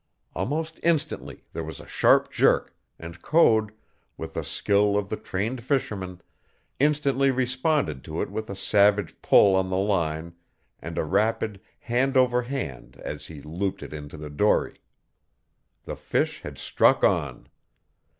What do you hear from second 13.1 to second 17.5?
he looped it into the dory. The fish had struck on.